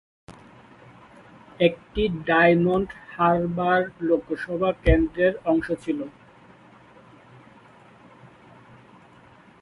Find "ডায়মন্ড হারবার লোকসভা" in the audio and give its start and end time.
2.27-4.69